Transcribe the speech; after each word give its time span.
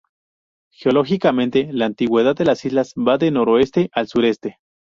Geológicamente, 0.73 1.69
la 1.71 1.85
antigüedad 1.85 2.35
de 2.35 2.45
las 2.45 2.65
islas 2.65 2.95
va 2.97 3.19
de 3.19 3.29
noroeste 3.29 3.91
al 3.93 4.07
sureste. 4.07 4.57